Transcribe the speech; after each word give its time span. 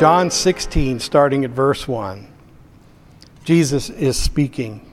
John 0.00 0.30
16, 0.30 0.98
starting 0.98 1.44
at 1.44 1.50
verse 1.50 1.86
1. 1.86 2.26
Jesus 3.44 3.90
is 3.90 4.16
speaking. 4.16 4.90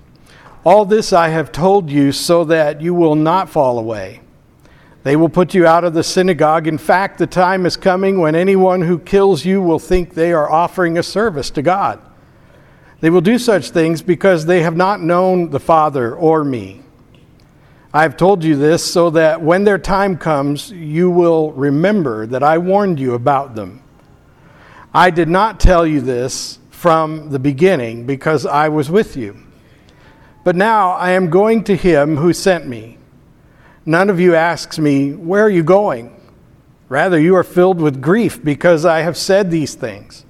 All 0.66 0.84
this 0.84 1.14
I 1.14 1.30
have 1.30 1.54
told 1.54 1.90
you 1.90 2.12
so 2.12 2.44
that 2.44 2.82
you 2.82 2.94
will 2.94 3.16
not 3.16 3.48
fall 3.48 3.80
away. 3.80 4.20
They 5.04 5.16
will 5.16 5.30
put 5.30 5.54
you 5.54 5.66
out 5.66 5.86
of 5.86 5.94
the 5.94 6.04
synagogue. 6.04 6.68
In 6.68 6.78
fact, 6.78 7.20
the 7.20 7.26
time 7.26 7.66
is 7.66 7.78
coming 7.78 8.20
when 8.20 8.36
anyone 8.36 8.82
who 8.82 9.00
kills 9.00 9.46
you 9.46 9.62
will 9.62 9.80
think 9.80 10.14
they 10.14 10.34
are 10.34 10.52
offering 10.52 10.98
a 10.98 11.04
service 11.04 11.50
to 11.52 11.62
God. 11.62 12.02
They 13.00 13.10
will 13.10 13.22
do 13.22 13.40
such 13.40 13.70
things 13.70 14.02
because 14.02 14.46
they 14.46 14.62
have 14.62 14.76
not 14.76 15.00
known 15.00 15.52
the 15.52 15.60
Father 15.62 16.14
or 16.14 16.44
me. 16.44 16.82
I 17.94 18.02
have 18.02 18.18
told 18.18 18.44
you 18.44 18.58
this 18.58 18.84
so 18.84 19.10
that 19.12 19.42
when 19.42 19.64
their 19.64 19.78
time 19.78 20.18
comes, 20.18 20.70
you 20.70 21.10
will 21.10 21.54
remember 21.54 22.28
that 22.28 22.44
I 22.44 22.58
warned 22.58 23.00
you 23.00 23.14
about 23.14 23.56
them. 23.56 23.84
I 24.98 25.12
did 25.12 25.30
not 25.30 25.60
tell 25.60 25.86
you 25.86 26.02
this 26.02 26.58
from 26.72 27.30
the 27.30 27.38
beginning 27.38 28.08
because 28.08 28.48
I 28.48 28.70
was 28.70 28.90
with 28.90 29.16
you. 29.16 29.38
But 30.44 30.56
now 30.56 30.94
I 30.94 31.12
am 31.12 31.30
going 31.30 31.66
to 31.66 31.76
him 31.76 32.18
who 32.18 32.34
sent 32.34 32.66
me. 32.66 32.98
None 33.86 34.10
of 34.10 34.20
you 34.20 34.34
asks 34.34 34.80
me, 34.80 35.14
Where 35.14 35.46
are 35.46 35.52
you 35.52 35.62
going? 35.62 36.20
Rather, 36.90 37.20
you 37.20 37.36
are 37.36 37.44
filled 37.44 37.80
with 37.80 38.02
grief 38.02 38.44
because 38.44 38.86
I 38.86 39.02
have 39.02 39.16
said 39.16 39.52
these 39.52 39.76
things. 39.76 40.26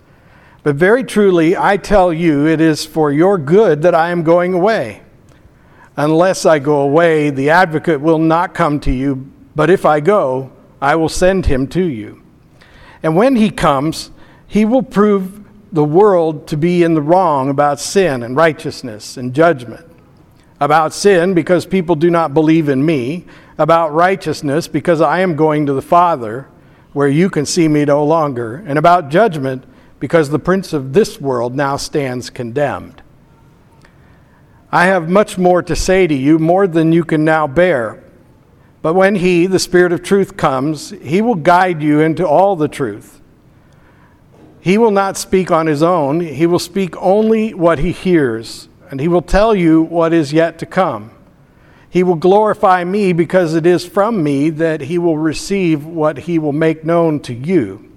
But 0.64 0.76
very 0.76 1.06
truly, 1.06 1.56
I 1.56 1.78
tell 1.78 2.12
you, 2.12 2.46
it 2.46 2.60
is 2.60 2.86
for 2.86 3.10
your 3.10 3.38
good 3.38 3.84
that 3.84 3.96
I 3.96 4.10
am 4.10 4.22
going 4.22 4.54
away. 4.54 5.02
Unless 5.96 6.46
I 6.46 6.60
go 6.60 6.82
away, 6.82 7.30
the 7.30 7.52
advocate 7.52 8.02
will 8.02 8.20
not 8.20 8.54
come 8.54 8.82
to 8.82 8.92
you, 8.92 9.32
but 9.56 9.70
if 9.70 9.86
I 9.86 10.02
go, 10.02 10.52
I 10.82 10.98
will 10.98 11.08
send 11.08 11.46
him 11.46 11.68
to 11.68 11.82
you. 11.86 12.22
And 13.02 13.16
when 13.16 13.38
he 13.38 13.50
comes, 13.50 14.12
he 14.48 14.66
will 14.66 14.84
prove 14.84 15.44
the 15.72 15.84
world 15.84 16.48
to 16.48 16.58
be 16.58 16.84
in 16.84 16.94
the 16.94 17.02
wrong 17.02 17.50
about 17.50 17.80
sin 17.80 18.24
and 18.24 18.36
righteousness 18.36 19.18
and 19.18 19.34
judgment. 19.34 19.86
About 20.60 20.94
sin, 20.94 21.34
because 21.34 21.66
people 21.66 21.96
do 21.96 22.10
not 22.10 22.34
believe 22.34 22.70
in 22.70 22.84
me. 22.84 23.26
About 23.58 23.94
righteousness, 23.94 24.68
because 24.68 25.02
I 25.02 25.20
am 25.20 25.36
going 25.36 25.66
to 25.66 25.74
the 25.74 25.82
Father, 25.82 26.48
where 26.94 27.08
you 27.08 27.30
can 27.30 27.46
see 27.46 27.68
me 27.68 27.86
no 27.86 28.04
longer. 28.04 28.64
And 28.66 28.80
about 28.80 29.10
judgment, 29.10 29.66
because 30.00 30.30
the 30.30 30.40
prince 30.40 30.74
of 30.74 30.94
this 30.94 31.20
world 31.20 31.56
now 31.56 31.78
stands 31.78 32.30
condemned. 32.30 33.02
I 34.72 34.86
have 34.86 35.10
much 35.10 35.38
more 35.38 35.62
to 35.62 35.76
say 35.76 36.08
to 36.08 36.16
you, 36.16 36.40
more 36.40 36.68
than 36.68 36.92
you 36.92 37.04
can 37.04 37.24
now 37.24 37.48
bear. 37.48 38.04
But 38.82 38.94
when 38.94 39.16
He, 39.16 39.48
the 39.48 39.60
Spirit 39.60 39.92
of 39.92 40.04
truth, 40.04 40.38
comes, 40.38 40.92
He 41.02 41.22
will 41.22 41.36
guide 41.36 41.82
you 41.82 42.00
into 42.00 42.28
all 42.28 42.56
the 42.56 42.68
truth. 42.68 43.17
He 44.68 44.78
will 44.78 44.92
not 44.92 45.16
speak 45.16 45.50
on 45.50 45.66
His 45.66 45.82
own, 45.82 46.20
He 46.20 46.46
will 46.46 46.60
speak 46.60 47.02
only 47.02 47.54
what 47.54 47.80
He 47.80 47.94
hears, 47.94 48.68
and 48.92 49.00
He 49.00 49.08
will 49.08 49.22
tell 49.22 49.56
you 49.56 49.82
what 49.82 50.12
is 50.12 50.34
yet 50.34 50.60
to 50.60 50.66
come. 50.66 51.12
He 51.90 52.04
will 52.04 52.16
glorify 52.16 52.84
me 52.84 53.14
because 53.14 53.54
it 53.54 53.66
is 53.66 53.86
from 53.86 54.22
me 54.22 54.50
that 54.50 54.82
He 54.82 54.98
will 54.98 55.18
receive 55.18 55.86
what 55.86 56.18
He 56.18 56.38
will 56.38 56.52
make 56.52 56.84
known 56.84 57.22
to 57.22 57.34
you. 57.34 57.90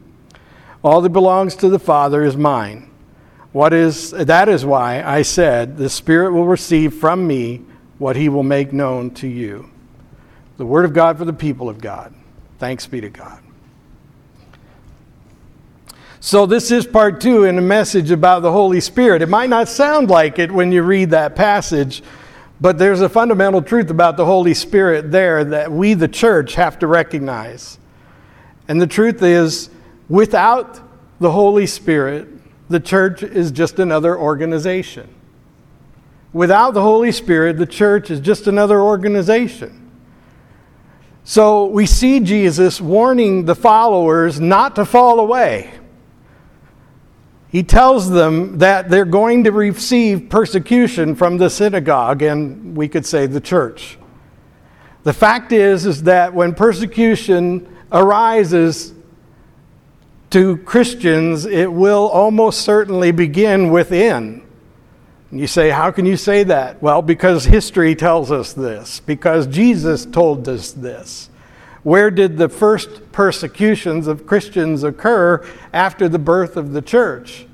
All 0.84 1.00
that 1.00 1.10
belongs 1.10 1.56
to 1.56 1.68
the 1.68 1.80
Father 1.80 2.22
is 2.22 2.36
mine. 2.36 2.88
What 3.50 3.72
is, 3.72 4.12
that 4.12 4.48
is 4.48 4.64
why 4.64 5.02
I 5.02 5.22
said, 5.22 5.76
The 5.76 5.90
Spirit 5.90 6.32
will 6.32 6.46
receive 6.46 6.94
from 6.94 7.26
me 7.26 7.64
what 7.98 8.14
he 8.14 8.28
will 8.28 8.44
make 8.44 8.72
known 8.72 9.10
to 9.14 9.26
you. 9.26 9.68
The 10.56 10.66
Word 10.66 10.84
of 10.84 10.92
God 10.92 11.18
for 11.18 11.24
the 11.24 11.32
people 11.32 11.68
of 11.68 11.80
God. 11.80 12.14
Thanks 12.60 12.86
be 12.86 13.00
to 13.00 13.10
God. 13.10 13.42
So, 16.22 16.44
this 16.44 16.70
is 16.70 16.86
part 16.86 17.20
two 17.20 17.44
in 17.44 17.56
a 17.56 17.62
message 17.62 18.10
about 18.10 18.42
the 18.42 18.52
Holy 18.52 18.80
Spirit. 18.80 19.22
It 19.22 19.30
might 19.30 19.48
not 19.48 19.68
sound 19.68 20.10
like 20.10 20.38
it 20.38 20.52
when 20.52 20.70
you 20.70 20.82
read 20.82 21.10
that 21.10 21.34
passage, 21.34 22.02
but 22.60 22.76
there's 22.76 23.00
a 23.00 23.08
fundamental 23.08 23.62
truth 23.62 23.88
about 23.88 24.18
the 24.18 24.26
Holy 24.26 24.52
Spirit 24.52 25.10
there 25.10 25.44
that 25.44 25.72
we, 25.72 25.94
the 25.94 26.08
church, 26.08 26.56
have 26.56 26.78
to 26.80 26.86
recognize. 26.86 27.78
And 28.68 28.80
the 28.80 28.86
truth 28.86 29.22
is, 29.22 29.70
Without 30.10 30.80
the 31.20 31.30
Holy 31.30 31.66
Spirit, 31.66 32.28
the 32.68 32.80
church 32.80 33.22
is 33.22 33.50
just 33.50 33.78
another 33.78 34.18
organization. 34.18 35.08
Without 36.34 36.74
the 36.74 36.82
Holy 36.82 37.12
Spirit, 37.12 37.56
the 37.56 37.66
church 37.66 38.10
is 38.10 38.20
just 38.20 38.46
another 38.46 38.82
organization. 38.82 39.90
So 41.22 41.66
we 41.66 41.86
see 41.86 42.20
Jesus 42.20 42.80
warning 42.80 43.44
the 43.44 43.54
followers 43.54 44.40
not 44.40 44.74
to 44.76 44.84
fall 44.84 45.20
away. 45.20 45.79
He 47.50 47.64
tells 47.64 48.08
them 48.08 48.58
that 48.58 48.88
they're 48.88 49.04
going 49.04 49.44
to 49.44 49.52
receive 49.52 50.28
persecution 50.28 51.16
from 51.16 51.38
the 51.38 51.50
synagogue 51.50 52.22
and 52.22 52.76
we 52.76 52.88
could 52.88 53.04
say 53.04 53.26
the 53.26 53.40
church. 53.40 53.98
The 55.02 55.12
fact 55.12 55.52
is 55.52 55.86
is 55.86 56.04
that 56.04 56.32
when 56.32 56.54
persecution 56.54 57.66
arises 57.90 58.94
to 60.30 60.58
Christians, 60.58 61.44
it 61.44 61.72
will 61.72 62.08
almost 62.08 62.62
certainly 62.62 63.10
begin 63.10 63.70
within. 63.70 64.46
You 65.32 65.46
say, 65.46 65.70
How 65.70 65.90
can 65.90 66.06
you 66.06 66.16
say 66.16 66.44
that? 66.44 66.80
Well, 66.82 67.02
because 67.02 67.44
history 67.44 67.94
tells 67.94 68.30
us 68.30 68.52
this, 68.52 69.00
because 69.00 69.46
Jesus 69.46 70.06
told 70.06 70.48
us 70.48 70.72
this. 70.72 71.29
Where 71.82 72.10
did 72.10 72.36
the 72.36 72.48
first 72.48 73.12
persecutions 73.12 74.06
of 74.06 74.26
Christians 74.26 74.84
occur 74.84 75.46
after 75.72 76.08
the 76.08 76.18
birth 76.18 76.56
of 76.56 76.72
the 76.72 76.82
church? 76.82 77.46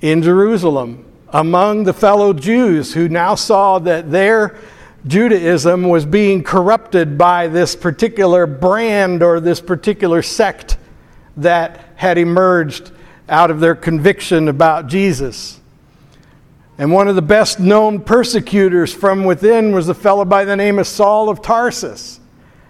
In 0.00 0.22
Jerusalem, 0.22 1.04
among 1.30 1.84
the 1.84 1.92
fellow 1.92 2.32
Jews 2.32 2.94
who 2.94 3.08
now 3.08 3.34
saw 3.34 3.80
that 3.80 4.10
their 4.10 4.56
Judaism 5.06 5.82
was 5.88 6.06
being 6.06 6.42
corrupted 6.42 7.18
by 7.18 7.48
this 7.48 7.74
particular 7.76 8.46
brand 8.46 9.22
or 9.22 9.40
this 9.40 9.60
particular 9.60 10.22
sect 10.22 10.78
that 11.36 11.88
had 11.96 12.16
emerged 12.16 12.92
out 13.28 13.50
of 13.50 13.60
their 13.60 13.74
conviction 13.74 14.48
about 14.48 14.86
Jesus. 14.86 15.60
And 16.78 16.92
one 16.92 17.08
of 17.08 17.16
the 17.16 17.22
best 17.22 17.60
known 17.60 18.00
persecutors 18.00 18.94
from 18.94 19.24
within 19.24 19.72
was 19.72 19.88
a 19.88 19.94
fellow 19.94 20.24
by 20.24 20.44
the 20.44 20.56
name 20.56 20.78
of 20.78 20.86
Saul 20.86 21.28
of 21.28 21.42
Tarsus. 21.42 22.20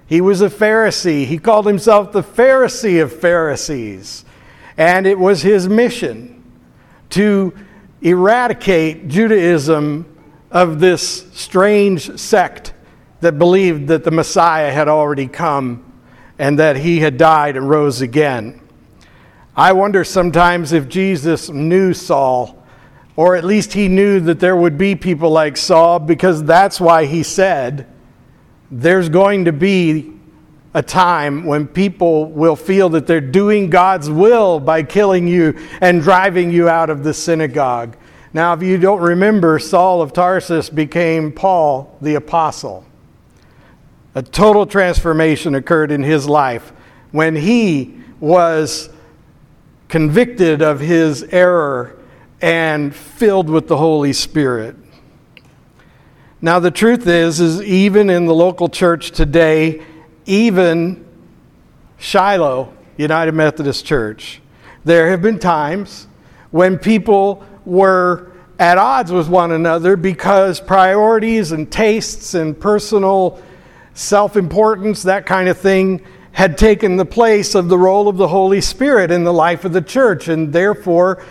He 0.07 0.21
was 0.21 0.43
a 0.43 0.51
Pharisee. 0.51 1.27
He 1.27 1.39
called 1.39 1.67
himself 1.67 2.13
the 2.13 2.23
Pharisee 2.23 3.03
of 3.03 3.13
Pharisees. 3.13 4.25
And 4.77 5.07
it 5.07 5.19
was 5.19 5.43
his 5.43 5.69
mission 5.69 6.43
to 7.11 7.55
eradicate 8.03 9.09
Judaism 9.09 10.07
of 10.51 10.79
this 10.81 11.31
strange 11.33 12.19
sect 12.19 12.75
that 13.21 13.39
believed 13.39 13.89
that 13.89 14.05
the 14.05 14.11
Messiah 14.11 14.71
had 14.71 14.89
already 14.89 15.27
come 15.27 15.93
and 16.39 16.59
that 16.59 16.77
he 16.77 17.01
had 17.01 17.17
died 17.17 17.57
and 17.57 17.71
rose 17.71 18.01
again. 18.01 18.61
I 19.57 19.73
wonder 19.73 20.05
sometimes 20.05 20.73
if 20.73 20.89
Jesus 20.89 21.49
knew 21.49 21.95
Saul, 21.95 22.63
or 23.17 23.37
at 23.37 23.45
least 23.45 23.73
he 23.73 23.87
knew 23.87 24.19
that 24.21 24.41
there 24.41 24.57
would 24.57 24.77
be 24.77 24.97
people 24.97 25.31
like 25.31 25.57
Saul, 25.57 26.01
because 26.01 26.43
that's 26.43 26.81
why 26.81 27.05
he 27.05 27.23
said, 27.23 27.87
There's 28.77 29.09
going 29.09 29.45
to 29.45 29.53
be 29.53 30.13
a 30.75 30.83
time 30.83 31.45
when 31.45 31.69
people 31.69 32.27
will 32.27 32.57
feel 32.57 32.89
that 32.89 33.07
they're 33.07 33.21
doing 33.21 33.71
God's 33.71 34.11
will 34.11 34.59
by 34.59 34.83
killing 34.83 35.29
you 35.29 35.57
and 35.81 36.03
driving 36.03 36.51
you 36.51 36.69
out 36.69 36.91
of 36.91 37.05
the 37.05 37.15
synagogue. 37.15 37.97
Now, 38.33 38.53
if 38.53 38.65
you 38.65 38.77
don't 38.77 39.01
remember, 39.01 39.61
Saul 39.61 40.03
of 40.03 40.13
Tarsus 40.13 40.71
became 40.71 41.31
Paul 41.31 41.97
the 42.03 42.17
Apostle. 42.17 42.85
A 44.17 44.23
total 44.23 44.67
transformation 44.67 45.55
occurred 45.55 45.93
in 45.93 46.03
his 46.03 46.29
life 46.29 46.73
when 47.13 47.37
he 47.37 47.97
was 48.19 48.91
convicted 49.89 50.63
of 50.63 50.81
his 50.81 51.23
error 51.23 51.97
and 52.41 52.93
filled 52.93 53.49
with 53.49 53.69
the 53.69 53.77
Holy 53.77 54.13
Spirit. 54.13 54.75
Now 56.45 56.59
the 56.59 56.71
truth 56.71 57.07
is 57.07 57.41
is 57.41 57.63
even 57.63 58.11
in 58.11 58.27
the 58.27 58.35
local 58.35 58.69
church 58.69 59.13
today, 59.13 59.81
even 60.27 61.03
Shiloh 61.97 62.71
United 62.99 63.33
Methodist 63.33 63.87
Church, 63.87 64.43
there 64.85 65.09
have 65.09 65.23
been 65.23 65.39
times 65.39 66.07
when 66.51 66.79
people 66.79 67.43
were 67.65 68.31
at 68.59 68.77
odds 68.77 69.11
with 69.11 69.27
one 69.27 69.53
another 69.53 69.97
because 69.97 70.61
priorities 70.61 71.53
and 71.53 71.73
tastes 71.73 72.35
and 72.35 72.61
personal 72.61 73.41
self 73.95 74.37
importance, 74.37 75.05
that 75.05 75.25
kind 75.25 75.49
of 75.49 75.57
thing, 75.57 76.03
had 76.33 76.59
taken 76.59 76.97
the 76.97 77.07
place 77.07 77.55
of 77.55 77.71
the 77.71 77.79
role 77.79 78.07
of 78.07 78.19
the 78.19 78.29
Holy 78.29 78.61
Spirit 78.61 79.11
in 79.11 79.25
the 79.25 79.33
life 79.33 79.65
of 79.65 79.73
the 79.73 79.81
church, 79.81 80.29
and 80.29 80.53
therefore 80.53 81.25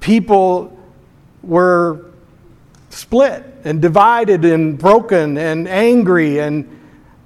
people 0.00 0.78
were 1.42 2.04
split 2.98 3.44
and 3.62 3.80
divided 3.80 4.44
and 4.44 4.76
broken 4.76 5.38
and 5.38 5.68
angry 5.68 6.40
and 6.40 6.68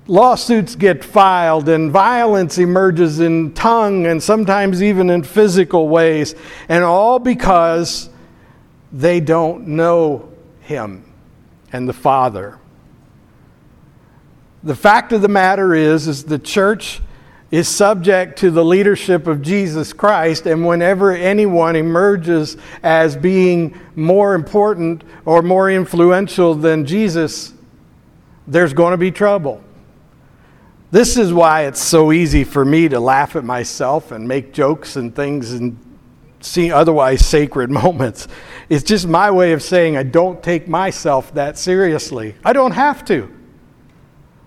lawsuits 0.07 0.77
get 0.77 1.03
filed 1.03 1.67
and 1.69 1.91
violence 1.91 2.59
emerges 2.59 3.21
in 3.21 3.55
tongue 3.55 4.05
and 4.05 4.23
sometimes 4.23 4.83
even 4.83 5.09
in 5.09 5.23
physical 5.23 5.89
ways, 5.89 6.35
and 6.69 6.85
all 6.85 7.19
because 7.19 8.11
they 8.93 9.19
don't 9.19 9.67
know 9.67 10.31
Him 10.61 11.11
and 11.73 11.89
the 11.89 11.95
Father. 11.95 12.59
The 14.63 14.77
fact 14.77 15.13
of 15.13 15.23
the 15.23 15.29
matter 15.29 15.75
is, 15.75 16.07
is 16.07 16.25
the 16.25 16.39
church 16.39 17.01
is 17.53 17.69
subject 17.69 18.39
to 18.39 18.51
the 18.51 18.65
leadership 18.65 19.27
of 19.27 19.43
Jesus 19.43 19.93
Christ, 19.93 20.47
and 20.47 20.67
whenever 20.67 21.13
anyone 21.13 21.77
emerges 21.77 22.57
as 22.83 23.15
being 23.15 23.79
more 23.95 24.35
important 24.35 25.05
or 25.27 25.43
more 25.43 25.71
influential 25.71 26.55
than 26.55 26.87
Jesus, 26.87 27.53
there's 28.47 28.73
going 28.73 28.93
to 28.93 28.97
be 28.97 29.11
trouble. 29.11 29.63
This 30.91 31.19
is 31.19 31.33
why 31.33 31.67
it's 31.67 31.81
so 31.81 32.11
easy 32.11 32.43
for 32.43 32.65
me 32.65 32.89
to 32.89 32.99
laugh 32.99 33.37
at 33.37 33.45
myself 33.45 34.13
and 34.13 34.27
make 34.27 34.55
jokes 34.55 34.97
and 34.97 35.15
things 35.15 35.53
and 35.53 35.79
see 36.41 36.73
otherwise 36.73 37.25
sacred 37.25 37.71
moments. 37.83 38.29
It's 38.71 38.83
just 38.83 39.07
my 39.07 39.31
way 39.31 39.53
of 39.53 39.63
saying 39.63 39.99
I 39.99 40.05
don't 40.05 40.43
take 40.43 40.69
myself 40.69 41.35
that 41.35 41.59
seriously. 41.59 42.35
I 42.43 42.55
don't 42.55 42.73
have 42.73 43.05
to. 43.07 43.31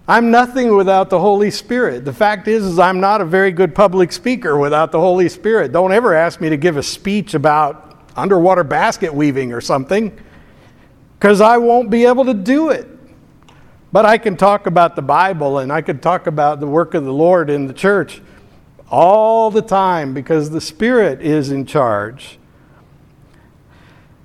I'm 0.08 0.30
nothing 0.30 0.76
without 0.76 1.10
the 1.10 1.20
Holy 1.20 1.50
Spirit. 1.50 2.06
The 2.06 2.14
fact 2.14 2.48
is, 2.48 2.64
is 2.64 2.78
I'm 2.78 3.00
not 3.00 3.22
a 3.22 3.26
very 3.26 3.52
good 3.52 3.74
public 3.74 4.12
speaker 4.12 4.58
without 4.58 4.92
the 4.92 5.00
Holy 5.00 5.28
Spirit. 5.30 5.72
Don't 5.72 5.92
ever 5.92 6.14
ask 6.14 6.40
me 6.40 6.50
to 6.50 6.58
give 6.58 6.78
a 6.78 6.84
speech 6.84 7.34
about 7.34 8.04
underwater 8.16 8.64
basket 8.64 9.14
weaving 9.14 9.52
or 9.52 9.62
something, 9.62 10.16
because 11.18 11.42
I 11.42 11.58
won't 11.58 11.90
be 11.90 12.06
able 12.06 12.26
to 12.26 12.36
do 12.36 12.70
it. 12.70 12.88
But 13.92 14.06
I 14.06 14.18
can 14.18 14.38
talk 14.38 14.68
about 14.68 14.96
the 14.96 15.02
Bible 15.02 15.60
and 15.60 15.72
I 15.72 15.82
can 15.82 16.00
talk 16.00 16.28
about 16.28 16.60
the 16.60 16.68
work 16.68 16.94
of 16.94 17.04
the 17.04 17.14
Lord 17.14 17.50
in 17.50 17.66
the 17.66 17.74
church 17.74 18.22
all 18.92 19.50
the 19.50 19.62
time 19.62 20.14
because 20.14 20.50
the 20.50 20.62
Spirit 20.62 21.22
is 21.22 21.50
in 21.50 21.66
charge. 21.66 22.38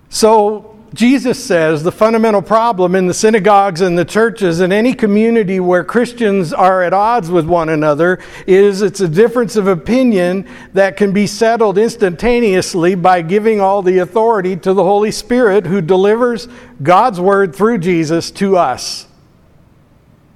So, 0.09 0.70
Jesus 0.93 1.43
says 1.43 1.85
the 1.85 1.93
fundamental 1.93 2.43
problem 2.43 2.97
in 2.97 3.07
the 3.07 3.15
synagogues 3.15 3.81
and 3.81 3.97
the 3.97 4.05
churches 4.05 4.59
and 4.59 4.73
any 4.73 4.93
community 4.93 5.61
where 5.61 5.85
Christians 5.85 6.53
are 6.53 6.83
at 6.83 6.93
odds 6.93 7.31
with 7.31 7.47
one 7.47 7.69
another 7.69 8.19
is 8.45 8.83
it's 8.83 9.01
a 9.01 9.07
difference 9.07 9.55
of 9.55 9.69
opinion 9.69 10.49
that 10.73 10.97
can 10.97 11.13
be 11.13 11.29
settled 11.29 11.79
instantaneously 11.79 12.97
by 12.97 13.23
giving 13.23 13.61
all 13.61 13.83
the 13.83 13.99
authority 13.99 14.57
to 14.57 14.75
the 14.75 14.83
Holy 14.83 15.13
Spirit 15.13 15.65
who 15.65 15.81
delivers 15.81 16.49
God's 16.83 17.21
word 17.21 17.55
through 17.55 17.79
Jesus 17.79 18.33
to 18.33 18.57
us. 18.57 19.07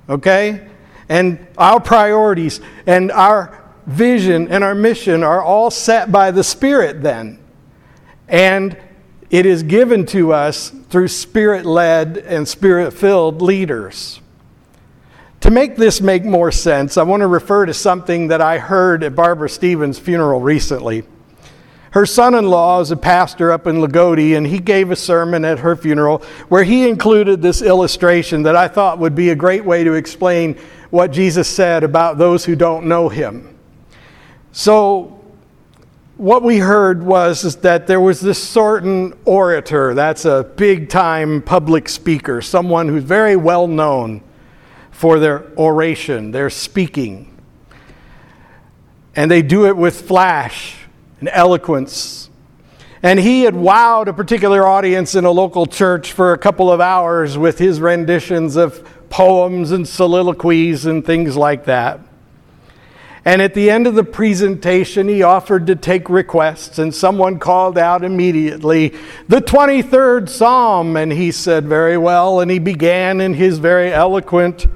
Okay? 0.09 0.69
And 1.09 1.45
our 1.59 1.81
priorities 1.81 2.61
and 2.87 3.11
our 3.11 3.61
vision 3.87 4.47
and 4.49 4.63
our 4.63 4.75
mission 4.75 5.25
are 5.25 5.43
all 5.43 5.73
set 5.73 6.13
by 6.13 6.31
the 6.31 6.45
Spirit 6.45 7.03
then. 7.03 7.41
And 8.29 8.77
it 9.31 9.47
is 9.47 9.63
given 9.63 10.07
to 10.07 10.33
us 10.33 10.71
through 10.91 11.09
spirit 11.09 11.67
led 11.67 12.19
and 12.19 12.47
spirit 12.47 12.93
filled 12.93 13.43
leaders. 13.43 14.21
To 15.41 15.51
make 15.51 15.77
this 15.77 16.01
make 16.01 16.25
more 16.25 16.51
sense, 16.51 16.97
I 16.97 17.03
want 17.03 17.21
to 17.21 17.27
refer 17.27 17.67
to 17.67 17.75
something 17.75 18.29
that 18.29 18.41
I 18.41 18.59
heard 18.59 19.05
at 19.05 19.15
Barbara 19.15 19.51
Stevens' 19.51 19.99
funeral 19.99 20.41
recently. 20.41 21.05
Her 21.91 22.07
son 22.07 22.35
in 22.35 22.49
law 22.49 22.81
is 22.81 22.91
a 22.91 22.97
pastor 22.97 23.53
up 23.53 23.67
in 23.67 23.77
Lagodi, 23.77 24.37
and 24.37 24.47
he 24.47 24.59
gave 24.59 24.91
a 24.91 24.97
sermon 24.97 25.45
at 25.45 25.61
her 25.61 25.77
funeral 25.77 26.23
where 26.49 26.65
he 26.65 26.89
included 26.89 27.41
this 27.41 27.63
illustration 27.63 28.43
that 28.45 28.57
I 28.57 28.67
thought 28.67 28.99
would 28.99 29.15
be 29.15 29.31
a 29.31 29.37
great 29.37 29.65
way 29.65 29.85
to 29.85 29.93
explain 29.93 30.59
what 30.91 31.13
Jesus 31.13 31.47
said 31.47 31.85
about 31.85 32.19
those 32.19 32.45
who 32.45 32.57
don't 32.57 32.87
know 32.87 33.09
him. 33.09 33.57
So, 34.51 35.24
what 36.17 36.43
we 36.43 36.59
heard 36.59 37.03
was 37.03 37.57
that 37.57 37.87
there 37.87 38.01
was 38.01 38.21
this 38.21 38.43
certain 38.43 39.15
orator, 39.25 39.95
that's 39.95 40.25
a 40.25 40.45
big 40.57 40.89
time 40.89 41.43
public 41.43 41.89
speaker, 41.89 42.41
someone 42.41 42.89
who's 42.89 43.03
very 43.03 43.37
well 43.37 43.67
known 43.67 44.23
for 44.93 45.19
their 45.19 45.53
oration, 45.57 46.31
their 46.31 46.51
speaking. 46.51 47.31
And 49.17 49.31
they 49.31 49.43
do 49.43 49.67
it 49.67 49.77
with 49.77 50.03
flash 50.03 50.77
and 51.19 51.29
eloquence. 51.33 52.31
And 53.03 53.19
he 53.19 53.43
had 53.43 53.55
wowed 53.55 54.07
a 54.07 54.13
particular 54.13 54.67
audience 54.67 55.15
in 55.15 55.25
a 55.25 55.31
local 55.31 55.67
church 55.67 56.13
for 56.13 56.33
a 56.33 56.39
couple 56.39 56.71
of 56.71 56.81
hours 56.81 57.37
with 57.37 57.59
his 57.59 57.81
renditions 57.81 58.57
of 58.57 58.89
poems 59.11 59.73
and 59.73 59.87
soliloquies 59.87 60.87
and 60.87 61.05
things 61.05 61.37
like 61.37 61.65
that. 61.65 62.01
And 63.25 63.41
at 63.41 63.55
the 63.55 63.71
end 63.71 63.87
of 63.87 63.95
the 63.95 64.05
presentation, 64.05 65.09
he 65.09 65.23
offered 65.23 65.67
to 65.69 65.77
take 65.77 66.11
requests, 66.11 66.79
and 66.79 66.95
someone 66.95 67.39
called 67.39 67.79
out 67.79 68.05
immediately, 68.05 68.93
the 69.29 69.41
23rd 69.41 70.29
Psalm. 70.29 70.97
And 70.97 71.11
he 71.11 71.33
said, 71.33 71.65
Very 71.65 71.97
well. 71.97 72.41
And 72.41 72.51
he 72.51 72.59
began 72.59 73.23
in 73.23 73.33
his 73.35 73.59
very 73.59 73.93
eloquent 73.93 74.67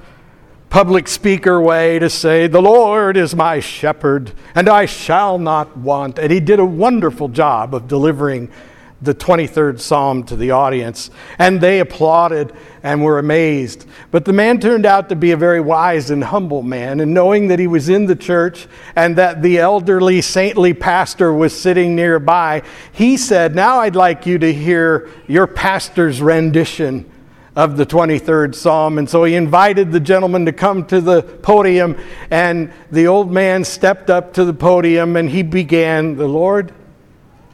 public 0.71 1.09
speaker 1.09 1.61
way 1.61 1.99
to 1.99 2.09
say, 2.09 2.47
The 2.47 2.63
Lord 2.63 3.19
is 3.19 3.35
my 3.35 3.61
shepherd, 3.61 4.33
and 4.55 4.69
I 4.69 4.87
shall 4.87 5.39
not 5.39 5.77
want. 5.77 6.19
And 6.19 6.33
he 6.33 6.41
did 6.41 6.59
a 6.59 6.65
wonderful 6.65 7.29
job 7.29 7.75
of 7.75 7.87
delivering 7.87 8.51
the 9.01 9.15
23rd 9.15 9.79
Psalm 9.79 10.25
to 10.25 10.35
the 10.35 10.51
audience, 10.51 11.11
and 11.39 11.61
they 11.61 11.79
applauded 11.79 12.53
and 12.83 13.03
were 13.03 13.19
amazed. 13.19 13.87
But 14.11 14.25
the 14.25 14.33
man 14.33 14.59
turned 14.59 14.87
out 14.87 15.09
to 15.11 15.17
be 15.17 15.31
a 15.31 15.37
very 15.37 15.61
wise 15.61 16.11
and 16.11 16.25
humble 16.25 16.63
man, 16.63 16.99
and 16.99 17.15
knowing 17.15 17.49
that 17.49 17.61
he 17.61 17.69
was 17.69 17.89
in 17.89 18.07
the 18.07 18.17
church 18.17 18.67
and 18.97 19.17
that 19.17 19.41
the 19.41 19.59
elderly, 19.59 20.21
saintly 20.21 20.75
pastor 20.75 21.33
was 21.33 21.59
sitting 21.59 21.95
nearby, 21.95 22.63
he 22.91 23.17
said, 23.17 23.55
Now 23.55 23.81
I'd 23.81 23.97
like 23.97 24.27
you 24.27 24.37
to 24.39 24.53
hear 24.53 25.09
your 25.29 25.47
pastor's 25.47 26.21
rendition 26.21 27.09
of 27.55 27.77
the 27.77 27.87
23rd 27.87 28.55
Psalm. 28.55 28.99
And 28.99 29.09
so 29.09 29.23
he 29.25 29.37
invited 29.37 29.93
the 29.93 30.01
gentleman 30.01 30.47
to 30.47 30.53
come 30.53 30.85
to 30.87 31.01
the 31.01 31.23
podium, 31.23 31.97
and 32.33 32.73
the 32.91 33.07
old 33.07 33.31
man 33.31 33.63
stepped 33.63 34.11
up 34.11 34.33
to 34.35 34.45
the 34.45 34.55
podium 34.55 35.15
and 35.15 35.31
he 35.31 35.45
began, 35.45 36.17
The 36.17 36.29
Lord 36.29 36.73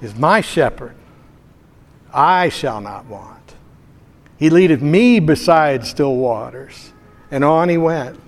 is 0.00 0.14
my 0.14 0.40
shepherd 0.40 0.94
I 2.14 2.49
shall 2.49 2.81
not 2.81 3.06
want. 3.06 3.55
He 4.38 4.49
leadeth 4.49 4.81
me 4.81 5.20
beside 5.20 5.84
still 5.84 6.16
waters. 6.16 6.93
And 7.31 7.44
on 7.44 7.69
he 7.69 7.76
went. 7.76 8.20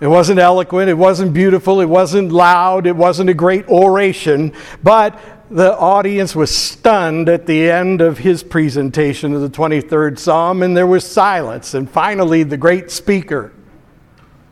It 0.00 0.06
wasn't 0.06 0.40
eloquent, 0.40 0.88
it 0.88 0.94
wasn't 0.94 1.34
beautiful, 1.34 1.80
it 1.80 1.86
wasn't 1.86 2.32
loud, 2.32 2.86
it 2.86 2.96
wasn't 2.96 3.28
a 3.28 3.34
great 3.34 3.68
oration, 3.68 4.54
but 4.82 5.18
the 5.50 5.76
audience 5.76 6.34
was 6.34 6.56
stunned 6.56 7.28
at 7.28 7.44
the 7.44 7.70
end 7.70 8.00
of 8.00 8.18
his 8.18 8.42
presentation 8.42 9.34
of 9.34 9.42
the 9.42 9.50
23rd 9.50 10.18
Psalm, 10.18 10.62
and 10.62 10.74
there 10.74 10.86
was 10.86 11.04
silence. 11.04 11.74
And 11.74 11.90
finally, 11.90 12.44
the 12.44 12.56
great 12.56 12.90
speaker, 12.90 13.52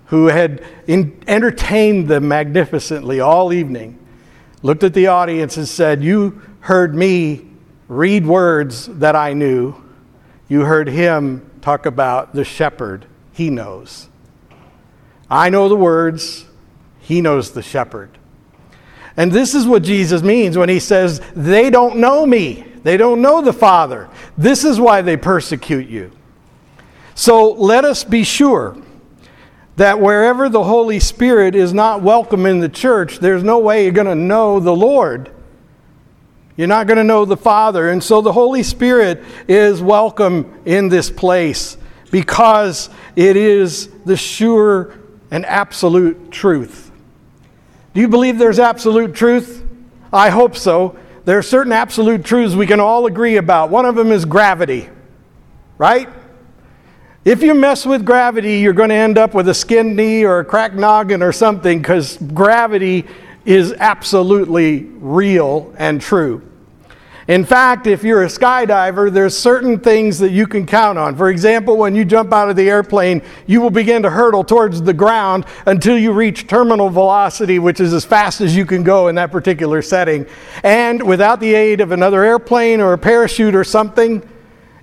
who 0.07 0.27
had 0.27 0.63
in, 0.87 1.19
entertained 1.27 2.09
them 2.09 2.29
magnificently 2.29 3.21
all 3.21 3.53
evening, 3.53 3.99
looked 4.63 4.83
at 4.83 4.93
the 4.93 5.07
audience 5.07 5.57
and 5.57 5.69
said, 5.69 6.03
You 6.03 6.43
heard 6.61 6.95
me 6.95 7.48
read 7.89 8.27
words 8.27 8.87
that 8.87 9.17
I 9.17 9.33
knew. 9.33 9.75
You 10.49 10.61
heard 10.61 10.89
him 10.89 11.51
talk 11.61 11.87
about 11.87 12.35
the 12.35 12.45
shepherd 12.45 13.07
he 13.33 13.51
knows. 13.51 14.09
I 15.31 15.51
know 15.51 15.69
the 15.69 15.77
words, 15.77 16.47
he 17.01 17.21
knows 17.21 17.53
the 17.53 17.63
shepherd. 17.63 18.11
And 19.17 19.33
this 19.33 19.55
is 19.55 19.67
what 19.67 19.83
Jesus 19.83 20.23
means 20.23 20.57
when 20.57 20.69
he 20.69 20.81
says, 20.81 21.21
They 21.35 21.71
don't 21.71 21.99
know 21.99 22.25
me. 22.25 22.65
They 22.83 22.97
don't 22.97 23.21
know 23.21 23.43
the 23.43 23.53
Father. 23.53 24.09
This 24.37 24.65
is 24.65 24.81
why 24.81 25.03
they 25.03 25.17
persecute 25.17 25.89
you. 25.89 26.13
So 27.15 27.51
let 27.53 27.85
us 27.85 28.05
be 28.05 28.23
sure 28.23 28.77
that 29.77 30.01
wherever 30.01 30.49
the 30.49 30.65
Holy 30.65 31.01
Spirit 31.01 31.55
is 31.55 31.73
not 31.73 32.03
welcome 32.03 32.47
in 32.47 32.61
the 32.61 32.69
church, 32.69 33.19
there's 33.19 33.43
no 33.43 33.59
way 33.59 33.85
you're 33.85 33.93
going 33.93 34.07
to 34.07 34.15
know 34.15 34.61
the 34.61 34.75
Lord 34.75 35.31
you're 36.59 36.67
not 36.67 36.89
going 36.89 36.97
to 36.97 37.05
know 37.05 37.25
the 37.25 37.37
Father. 37.37 37.89
And 37.89 38.03
so 38.03 38.21
the 38.21 38.33
Holy 38.33 38.65
Spirit 38.65 39.23
is 39.47 39.81
welcome 39.81 40.61
in 40.67 40.89
this 40.89 41.09
place 41.09 41.79
because 42.11 42.91
it 43.15 43.37
is 43.37 43.89
the 44.05 44.17
sure 44.17 44.99
and 45.31 45.47
absolute 45.47 46.33
truth. 46.33 46.91
Do 47.95 48.01
you 48.01 48.09
believe 48.09 48.39
there's 48.39 48.59
absolute 48.59 49.15
truth? 49.15 49.65
I 50.13 50.31
hope 50.31 50.57
so. 50.57 50.99
There 51.27 51.39
are 51.39 51.43
certain 51.43 51.73
absolute 51.73 52.25
truths 52.25 52.57
we 52.57 52.67
can 52.67 52.81
all 52.81 53.07
agree 53.07 53.37
about. 53.37 53.71
One 53.71 53.87
of 53.87 53.95
them 53.95 54.11
is 54.11 54.25
gravity, 54.25 54.89
right? 55.77 56.09
If 57.25 57.41
you 57.41 57.55
mess 57.55 57.87
with 57.87 58.05
gravity, 58.05 58.59
you're 58.59 58.73
going 58.73 58.89
to 58.89 58.97
end 58.97 59.17
up 59.17 59.33
with 59.33 59.49
a 59.49 59.55
skinned 59.55 59.95
knee 59.95 60.25
or 60.25 60.41
a 60.41 60.45
cracked 60.45 60.75
noggin 60.75 61.23
or 61.23 61.31
something 61.31 61.79
because 61.79 62.17
gravity 62.17 63.07
is 63.45 63.73
absolutely 63.75 64.83
real 64.83 65.73
and 65.79 66.01
true. 66.01 66.48
In 67.29 67.45
fact, 67.45 67.87
if 67.87 68.03
you're 68.03 68.25
a 68.25 68.29
skydiver, 68.29 69.13
there's 69.13 69.37
certain 69.37 69.79
things 69.79 70.19
that 70.19 70.31
you 70.31 70.47
can 70.47 70.65
count 70.65 70.97
on. 70.97 71.15
For 71.15 71.29
example, 71.29 71.77
when 71.77 71.95
you 71.95 72.07
jump 72.07 72.33
out 72.33 72.49
of 72.49 72.57
the 72.57 72.71
airplane, 72.71 73.21
you 73.47 73.61
will 73.61 73.71
begin 73.71 74.03
to 74.05 74.11
hurtle 74.11 74.43
towards 74.43 74.81
the 74.81 74.95
ground 74.95 75.45
until 75.67 75.99
you 75.99 76.13
reach 76.13 76.47
terminal 76.47 76.89
velocity, 76.89 77.59
which 77.59 77.81
is 77.81 77.93
as 77.93 78.03
fast 78.03 78.41
as 78.41 78.57
you 78.57 78.65
can 78.65 78.83
go 78.83 79.09
in 79.09 79.15
that 79.17 79.31
particular 79.31 79.83
setting. 79.83 80.27
And 80.63 81.03
without 81.03 81.39
the 81.39 81.55
aid 81.55 81.83
of 81.83 81.93
another 81.93 82.25
airplane 82.25 82.81
or 82.81 82.95
a 82.95 82.99
parachute 82.99 83.55
or 83.55 83.63
something, 83.63 84.27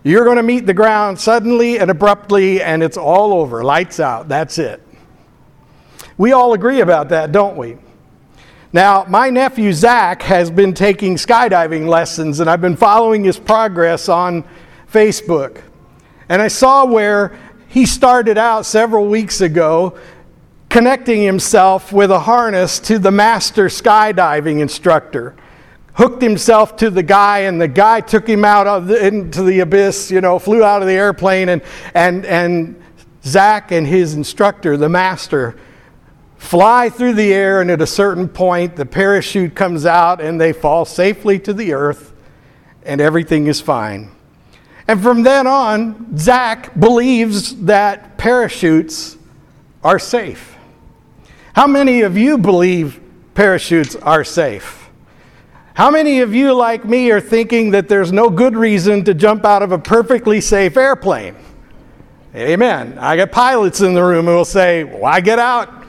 you're 0.04 0.24
going 0.24 0.38
to 0.38 0.44
meet 0.44 0.68
the 0.68 0.74
ground 0.74 1.20
suddenly 1.20 1.80
and 1.80 1.90
abruptly, 1.90 2.62
and 2.62 2.84
it's 2.84 2.96
all 2.96 3.34
over. 3.34 3.64
Lights 3.64 4.00
out. 4.00 4.28
That's 4.28 4.60
it. 4.60 4.84
We 6.16 6.32
all 6.32 6.54
agree 6.54 6.82
about 6.82 7.10
that, 7.10 7.32
don't 7.32 7.58
we? 7.58 7.78
Now, 8.76 9.06
my 9.08 9.30
nephew 9.30 9.72
Zach 9.72 10.22
has 10.24 10.52
been 10.52 10.74
taking 10.74 11.16
skydiving 11.16 11.88
lessons, 11.88 12.42
and 12.42 12.50
I've 12.50 12.60
been 12.60 12.76
following 12.76 13.24
his 13.24 13.40
progress 13.40 14.10
on 14.10 14.44
Facebook. 14.92 15.62
And 16.28 16.42
I 16.42 16.50
saw 16.50 16.84
where 16.84 17.40
he 17.70 17.86
started 17.86 18.38
out 18.38 18.66
several 18.66 19.08
weeks 19.08 19.40
ago 19.40 19.98
connecting 20.68 21.22
himself 21.24 21.94
with 21.94 22.12
a 22.12 22.20
harness 22.20 22.80
to 22.80 23.00
the 23.00 23.12
master 23.12 23.68
skydiving 23.68 24.60
instructor. 24.60 25.38
Hooked 25.94 26.22
himself 26.22 26.76
to 26.76 26.90
the 26.90 27.02
guy, 27.02 27.40
and 27.44 27.62
the 27.62 27.70
guy 27.70 28.02
took 28.02 28.28
him 28.28 28.44
out 28.44 28.88
the, 28.88 29.08
into 29.08 29.44
the 29.44 29.62
abyss, 29.62 30.12
you 30.12 30.20
know, 30.20 30.38
flew 30.38 30.66
out 30.66 30.82
of 30.82 30.90
the 30.90 30.96
airplane, 30.96 31.48
and, 31.48 31.62
and, 31.94 32.26
and 32.26 32.84
Zach 33.24 33.72
and 33.72 33.88
his 33.88 34.16
instructor, 34.16 34.76
the 34.76 34.90
master, 34.90 35.56
fly 36.46 36.90
through 36.90 37.14
the 37.16 37.34
air, 37.34 37.62
and 37.62 37.70
at 37.70 37.82
a 37.82 37.88
certain 37.88 38.30
point, 38.30 38.76
the 38.76 38.86
parachute 38.86 39.56
comes 39.56 39.86
out 39.86 40.22
and 40.22 40.40
they 40.40 40.54
fall 40.54 40.86
safely 40.86 41.40
to 41.40 41.54
the 41.54 41.74
earth, 41.74 42.14
and 42.84 43.02
everything 43.02 43.48
is 43.48 43.60
fine. 43.60 44.12
And 44.88 45.02
from 45.02 45.24
then 45.24 45.48
on, 45.48 46.18
Zach 46.18 46.80
believes 46.80 47.56
that 47.66 48.18
parachutes 48.18 49.18
are 49.84 50.00
safe. 50.00 50.56
How 51.54 51.68
many 51.68 52.02
of 52.02 52.18
you 52.18 52.38
believe 52.38 53.02
parachutes 53.34 53.96
are 53.96 54.24
safe? 54.24 54.90
How 55.74 55.92
many 55.92 56.22
of 56.22 56.34
you, 56.34 56.54
like 56.54 56.86
me, 56.86 57.12
are 57.12 57.20
thinking 57.20 57.72
that 57.72 57.90
there's 57.90 58.12
no 58.12 58.30
good 58.30 58.56
reason 58.56 59.04
to 59.06 59.14
jump 59.14 59.44
out 59.44 59.62
of 59.62 59.72
a 59.72 59.78
perfectly 59.78 60.40
safe 60.40 60.78
airplane? 60.78 61.36
Amen. 62.36 62.98
I 63.00 63.18
got 63.18 63.32
pilots 63.32 63.82
in 63.82 63.94
the 63.94 64.04
room 64.04 64.26
who 64.26 64.36
will 64.36 64.46
say, 64.46 64.84
Why 64.84 65.20
get 65.20 65.40
out? 65.40 65.85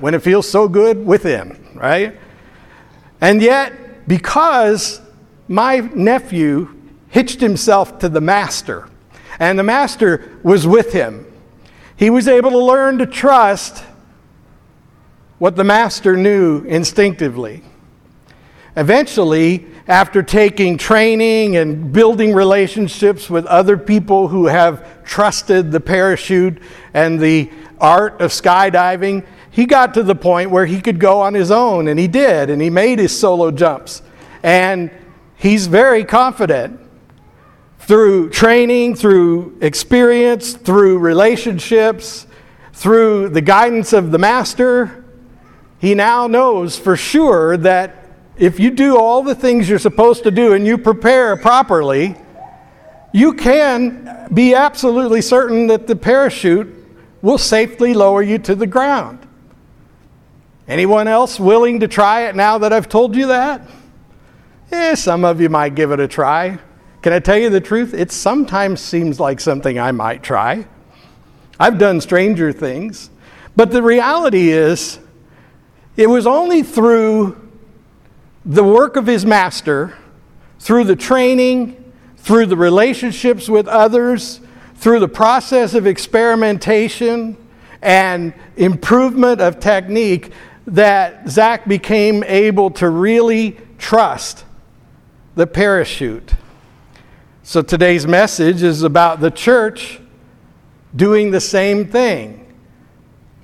When 0.00 0.14
it 0.14 0.22
feels 0.22 0.48
so 0.48 0.68
good 0.68 1.06
within, 1.06 1.72
right? 1.74 2.18
And 3.20 3.40
yet, 3.40 4.08
because 4.08 5.00
my 5.48 5.78
nephew 5.94 6.74
hitched 7.08 7.40
himself 7.40 7.98
to 8.00 8.08
the 8.08 8.20
master, 8.20 8.88
and 9.38 9.58
the 9.58 9.62
master 9.62 10.38
was 10.42 10.66
with 10.66 10.92
him, 10.92 11.26
he 11.96 12.10
was 12.10 12.26
able 12.26 12.50
to 12.50 12.58
learn 12.58 12.98
to 12.98 13.06
trust 13.06 13.84
what 15.38 15.56
the 15.56 15.64
master 15.64 16.16
knew 16.16 16.62
instinctively. 16.64 17.62
Eventually, 18.76 19.66
after 19.88 20.22
taking 20.22 20.78
training 20.78 21.56
and 21.56 21.92
building 21.92 22.32
relationships 22.32 23.28
with 23.28 23.44
other 23.46 23.76
people 23.76 24.28
who 24.28 24.46
have 24.46 25.04
trusted 25.04 25.72
the 25.72 25.80
parachute 25.80 26.58
and 26.94 27.20
the 27.20 27.50
art 27.80 28.20
of 28.20 28.30
skydiving, 28.30 29.26
he 29.52 29.66
got 29.66 29.92
to 29.94 30.02
the 30.02 30.14
point 30.14 30.50
where 30.50 30.64
he 30.64 30.80
could 30.80 30.98
go 30.98 31.20
on 31.20 31.34
his 31.34 31.50
own, 31.50 31.86
and 31.86 32.00
he 32.00 32.08
did, 32.08 32.48
and 32.48 32.60
he 32.60 32.70
made 32.70 32.98
his 32.98 33.16
solo 33.16 33.50
jumps. 33.50 34.00
And 34.42 34.90
he's 35.36 35.66
very 35.66 36.04
confident 36.04 36.80
through 37.78 38.30
training, 38.30 38.96
through 38.96 39.58
experience, 39.60 40.54
through 40.54 40.98
relationships, 40.98 42.26
through 42.72 43.28
the 43.28 43.42
guidance 43.42 43.92
of 43.92 44.10
the 44.10 44.18
master. 44.18 45.04
He 45.78 45.94
now 45.94 46.26
knows 46.26 46.78
for 46.78 46.96
sure 46.96 47.58
that 47.58 48.08
if 48.38 48.58
you 48.58 48.70
do 48.70 48.96
all 48.96 49.22
the 49.22 49.34
things 49.34 49.68
you're 49.68 49.78
supposed 49.78 50.22
to 50.22 50.30
do 50.30 50.54
and 50.54 50.66
you 50.66 50.78
prepare 50.78 51.36
properly, 51.36 52.16
you 53.12 53.34
can 53.34 54.28
be 54.32 54.54
absolutely 54.54 55.20
certain 55.20 55.66
that 55.66 55.86
the 55.86 55.94
parachute 55.94 56.74
will 57.20 57.36
safely 57.36 57.92
lower 57.92 58.22
you 58.22 58.38
to 58.38 58.54
the 58.54 58.66
ground. 58.66 59.21
Anyone 60.72 61.06
else 61.06 61.38
willing 61.38 61.80
to 61.80 61.86
try 61.86 62.28
it 62.28 62.34
now 62.34 62.56
that 62.56 62.72
I've 62.72 62.88
told 62.88 63.14
you 63.14 63.26
that? 63.26 63.60
Eh, 64.70 64.94
some 64.94 65.22
of 65.22 65.38
you 65.38 65.50
might 65.50 65.74
give 65.74 65.92
it 65.92 66.00
a 66.00 66.08
try. 66.08 66.58
Can 67.02 67.12
I 67.12 67.18
tell 67.18 67.36
you 67.36 67.50
the 67.50 67.60
truth? 67.60 67.92
It 67.92 68.10
sometimes 68.10 68.80
seems 68.80 69.20
like 69.20 69.38
something 69.38 69.78
I 69.78 69.92
might 69.92 70.22
try. 70.22 70.66
I've 71.60 71.76
done 71.76 72.00
stranger 72.00 72.52
things. 72.52 73.10
But 73.54 73.70
the 73.70 73.82
reality 73.82 74.48
is, 74.48 74.98
it 75.98 76.06
was 76.06 76.26
only 76.26 76.62
through 76.62 77.50
the 78.46 78.64
work 78.64 78.96
of 78.96 79.06
his 79.06 79.26
master, 79.26 79.94
through 80.58 80.84
the 80.84 80.96
training, 80.96 81.92
through 82.16 82.46
the 82.46 82.56
relationships 82.56 83.46
with 83.46 83.68
others, 83.68 84.40
through 84.76 85.00
the 85.00 85.08
process 85.08 85.74
of 85.74 85.86
experimentation 85.86 87.36
and 87.82 88.32
improvement 88.56 89.42
of 89.42 89.60
technique 89.60 90.32
that 90.66 91.28
Zach 91.28 91.66
became 91.66 92.22
able 92.24 92.70
to 92.72 92.88
really 92.88 93.58
trust 93.78 94.44
the 95.34 95.46
parachute. 95.46 96.34
So 97.42 97.62
today's 97.62 98.06
message 98.06 98.62
is 98.62 98.82
about 98.82 99.20
the 99.20 99.30
church 99.30 100.00
doing 100.94 101.30
the 101.30 101.40
same 101.40 101.86
thing. 101.86 102.54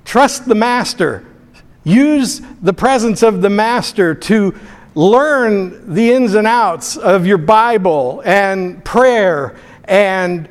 Trust 0.05 0.47
the 0.47 0.55
master. 0.55 1.25
Use 1.83 2.41
the 2.61 2.73
presence 2.73 3.23
of 3.23 3.41
the 3.41 3.49
master 3.49 4.15
to 4.15 4.55
learn 4.95 5.93
the 5.93 6.11
ins 6.11 6.35
and 6.35 6.47
outs 6.47 6.97
of 6.97 7.25
your 7.25 7.37
Bible 7.37 8.21
and 8.25 8.83
prayer 8.85 9.55
and 9.85 10.47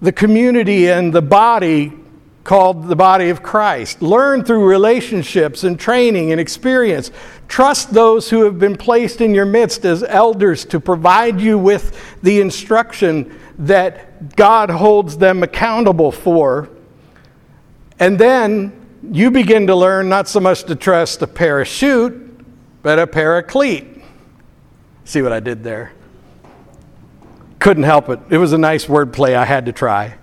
the 0.00 0.12
community 0.12 0.90
and 0.90 1.12
the 1.12 1.22
body 1.22 1.92
called 2.44 2.88
the 2.88 2.96
body 2.96 3.30
of 3.30 3.42
Christ. 3.42 4.02
Learn 4.02 4.44
through 4.44 4.66
relationships 4.66 5.64
and 5.64 5.80
training 5.80 6.30
and 6.30 6.40
experience. 6.40 7.10
Trust 7.48 7.92
those 7.92 8.28
who 8.28 8.44
have 8.44 8.58
been 8.58 8.76
placed 8.76 9.22
in 9.22 9.34
your 9.34 9.46
midst 9.46 9.84
as 9.86 10.02
elders 10.02 10.66
to 10.66 10.78
provide 10.78 11.40
you 11.40 11.58
with 11.58 12.20
the 12.22 12.40
instruction 12.40 13.38
that 13.58 14.36
God 14.36 14.68
holds 14.68 15.16
them 15.16 15.42
accountable 15.42 16.12
for. 16.12 16.68
And 17.98 18.18
then 18.18 18.72
you 19.10 19.30
begin 19.30 19.66
to 19.68 19.74
learn 19.74 20.08
not 20.10 20.28
so 20.28 20.40
much 20.40 20.64
to 20.64 20.76
trust 20.76 21.22
a 21.22 21.26
parachute, 21.26 22.20
but 22.82 22.98
a 22.98 23.06
paraclete. 23.06 24.02
See 25.04 25.22
what 25.22 25.32
I 25.32 25.40
did 25.40 25.64
there? 25.64 25.92
Couldn't 27.58 27.84
help 27.84 28.10
it. 28.10 28.20
It 28.28 28.36
was 28.36 28.52
a 28.52 28.58
nice 28.58 28.84
wordplay 28.84 29.34
I 29.34 29.46
had 29.46 29.64
to 29.66 29.72
try. 29.72 30.16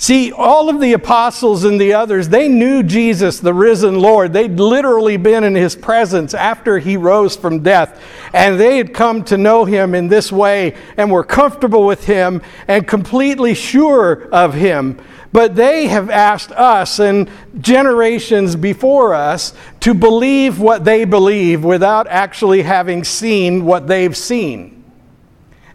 See, 0.00 0.32
all 0.32 0.70
of 0.70 0.80
the 0.80 0.94
apostles 0.94 1.64
and 1.64 1.78
the 1.78 1.92
others, 1.92 2.30
they 2.30 2.48
knew 2.48 2.82
Jesus, 2.82 3.38
the 3.38 3.52
risen 3.52 4.00
Lord. 4.00 4.32
They'd 4.32 4.58
literally 4.58 5.18
been 5.18 5.44
in 5.44 5.54
his 5.54 5.76
presence 5.76 6.32
after 6.32 6.78
he 6.78 6.96
rose 6.96 7.36
from 7.36 7.62
death. 7.62 8.02
And 8.32 8.58
they 8.58 8.78
had 8.78 8.94
come 8.94 9.22
to 9.24 9.36
know 9.36 9.66
him 9.66 9.94
in 9.94 10.08
this 10.08 10.32
way 10.32 10.74
and 10.96 11.10
were 11.10 11.22
comfortable 11.22 11.84
with 11.84 12.06
him 12.06 12.40
and 12.66 12.88
completely 12.88 13.52
sure 13.52 14.26
of 14.32 14.54
him. 14.54 14.98
But 15.32 15.54
they 15.54 15.88
have 15.88 16.08
asked 16.08 16.52
us 16.52 16.98
and 16.98 17.28
generations 17.58 18.56
before 18.56 19.12
us 19.12 19.52
to 19.80 19.92
believe 19.92 20.58
what 20.58 20.82
they 20.82 21.04
believe 21.04 21.62
without 21.62 22.06
actually 22.06 22.62
having 22.62 23.04
seen 23.04 23.66
what 23.66 23.86
they've 23.86 24.16
seen. 24.16 24.82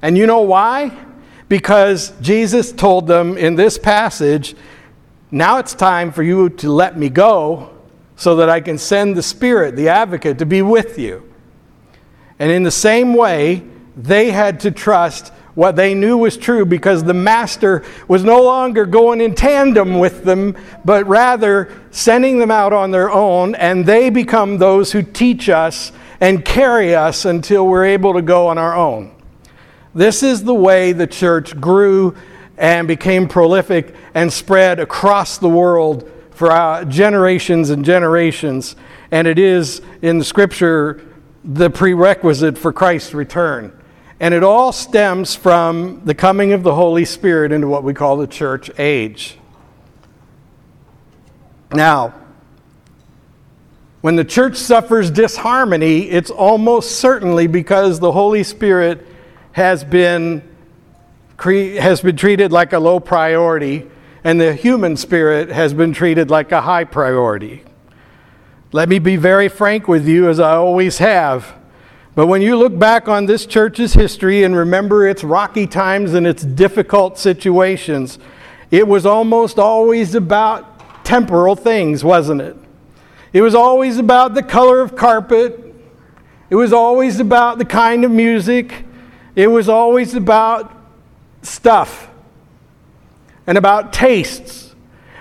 And 0.01 0.17
you 0.17 0.25
know 0.25 0.41
why? 0.41 1.05
Because 1.48 2.14
Jesus 2.22 2.72
told 2.72 3.08
them 3.08 3.38
in 3.38 3.56
this 3.56 3.78
passage, 3.78 4.56
Now 5.32 5.58
it's 5.58 5.74
time 5.74 6.12
for 6.12 6.24
you 6.24 6.50
to 6.50 6.72
let 6.72 6.98
me 6.98 7.10
go 7.10 7.72
so 8.16 8.38
that 8.38 8.50
I 8.50 8.62
can 8.62 8.78
send 8.78 9.16
the 9.16 9.24
Spirit, 9.24 9.75
the 9.75 9.90
advocate, 9.90 10.40
to 10.40 10.46
be 10.46 10.62
with 10.62 10.98
you. 10.98 11.32
And 12.40 12.52
in 12.52 12.64
the 12.64 12.72
same 12.72 13.14
way, 13.14 13.64
they 13.96 14.32
had 14.32 14.60
to 14.62 14.72
trust 14.72 15.32
what 15.54 15.78
they 15.78 15.94
knew 15.94 16.18
was 16.18 16.36
true 16.36 16.66
because 16.66 17.04
the 17.04 17.14
Master 17.14 17.84
was 18.10 18.24
no 18.24 18.44
longer 18.44 18.86
going 18.86 19.22
in 19.22 19.34
tandem 19.34 20.00
with 20.00 20.25
them, 20.25 20.56
but 20.84 21.08
rather 21.08 21.72
sending 21.92 22.40
them 22.40 22.52
out 22.52 22.74
on 22.74 22.92
their 22.92 23.10
own, 23.10 23.56
and 23.56 23.86
they 23.86 24.10
become 24.10 24.58
those 24.58 24.92
who 24.92 25.02
teach 25.02 25.48
us 25.48 25.94
and 26.20 26.44
carry 26.44 26.94
us 26.94 27.24
until 27.24 27.66
we're 27.68 27.86
able 27.86 28.14
to 28.14 28.22
go 28.22 28.48
on 28.48 28.58
our 28.58 28.75
own. 28.75 29.15
This 29.96 30.24
is 30.24 30.44
the 30.44 30.54
way 30.54 30.92
the 30.92 31.08
church 31.08 31.60
grew 31.60 32.18
and 32.58 32.86
became 32.86 33.30
prolific 33.30 33.96
and 34.14 34.32
spread 34.32 34.78
across 34.78 35.38
the 35.38 35.48
world 35.48 36.12
for 36.32 36.52
uh, 36.52 36.84
generations 36.84 37.70
and 37.70 37.86
generations. 37.86 38.75
And 39.10 39.25
it 39.25 39.40
is 39.40 39.82
in 40.02 40.18
the 40.18 40.25
scripture 40.25 41.02
the 41.46 41.70
prerequisite 41.70 42.58
for 42.58 42.74
Christ's 42.74 43.14
return. 43.14 43.72
And 44.20 44.34
it 44.34 44.44
all 44.44 44.74
stems 44.74 45.34
from 45.34 46.02
the 46.04 46.14
coming 46.14 46.52
of 46.52 46.64
the 46.64 46.75
Holy 46.75 47.06
Spirit 47.06 47.54
into 47.54 47.70
what 47.70 47.84
we 47.84 47.94
call 47.94 48.18
the 48.18 48.28
church 48.28 48.70
age. 48.78 49.38
Now, 51.72 52.14
when 54.02 54.18
the 54.18 54.25
church 54.25 54.58
suffers 54.58 55.10
disharmony, 55.10 56.10
it's 56.10 56.30
almost 56.30 57.00
certainly 57.00 57.48
because 57.48 58.00
the 58.00 58.12
Holy 58.12 58.44
Spirit 58.44 59.08
has 59.56 59.86
been, 59.86 60.44
has 61.40 62.02
been 62.02 62.18
treated 62.18 62.52
like 62.52 62.74
a 62.74 62.80
low 62.80 63.00
priority 63.00 63.90
and 64.26 64.42
the 64.42 64.54
human 64.54 64.98
spirit 64.98 65.48
has 65.48 65.74
been 65.74 65.94
treated 65.94 66.30
like 66.30 66.52
a 66.52 66.60
high 66.60 66.84
priority. 66.84 67.64
Let 68.74 68.90
me 68.90 69.00
be 69.00 69.16
very 69.16 69.48
frank 69.48 69.88
with 69.88 70.06
you, 70.06 70.28
as 70.28 70.42
I 70.42 70.56
always 70.56 70.98
have. 70.98 71.56
But 72.16 72.28
when 72.28 72.42
you 72.42 72.58
look 72.58 72.78
back 72.78 73.08
on 73.08 73.28
this 73.28 73.46
church's 73.46 73.94
history 73.94 74.44
and 74.44 74.58
remember 74.58 75.08
its 75.08 75.24
rocky 75.24 75.68
times 75.68 76.14
and 76.14 76.28
its 76.28 76.44
difficult 76.44 77.18
situations, 77.18 78.20
it 78.72 78.86
was 78.86 79.06
almost 79.06 79.58
always 79.58 80.16
about 80.16 81.06
temporal 81.06 81.56
things, 81.56 82.04
wasn't 82.04 82.42
it? 82.42 82.58
It 83.32 83.42
was 83.42 83.56
always 83.56 84.00
about 84.00 84.34
the 84.34 84.44
color 84.44 84.82
of 84.82 84.98
carpet. 84.98 85.74
It 86.50 86.56
was 86.56 86.74
always 86.74 87.22
about 87.22 87.58
the 87.58 87.66
kind 87.66 88.04
of 88.04 88.12
music. 88.12 88.85
It 89.36 89.48
was 89.48 89.68
always 89.70 90.13
about 90.13 90.72
stuff 91.42 92.10
and 93.46 93.58
about 93.58 93.94
tastes 93.94 94.65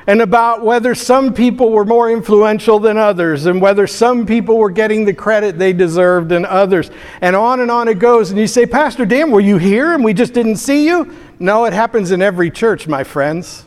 and 0.07 0.21
about 0.21 0.63
whether 0.63 0.95
some 0.95 1.33
people 1.33 1.71
were 1.71 1.85
more 1.85 2.11
influential 2.11 2.79
than 2.79 2.99
others, 2.99 3.47
and 3.47 3.61
whether 3.61 3.87
some 3.87 4.27
people 4.27 4.59
were 4.59 4.71
getting 4.71 5.07
the 5.07 5.15
credit 5.15 5.59
they 5.59 5.73
deserved 5.73 6.29
than 6.29 6.45
others. 6.45 6.91
And 7.23 7.35
on 7.35 7.61
and 7.61 7.71
on 7.71 7.89
it 7.89 7.99
goes. 7.99 8.31
And 8.31 8.39
you 8.39 8.47
say, 8.47 8.67
Pastor 8.67 9.07
Dan, 9.07 9.31
were 9.31 9.41
you 9.41 9.57
here 9.57 9.95
and 9.95 10.05
we 10.05 10.13
just 10.13 10.35
didn't 10.35 10.57
see 10.57 10.87
you? 10.87 11.17
No, 11.39 11.65
it 11.65 11.73
happens 11.73 12.11
in 12.11 12.21
every 12.21 12.51
church, 12.51 12.87
my 12.87 13.03
friends. 13.03 13.65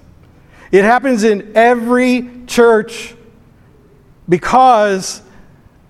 It 0.71 0.83
happens 0.83 1.23
in 1.23 1.53
every 1.55 2.29
church 2.45 3.15
because 4.29 5.21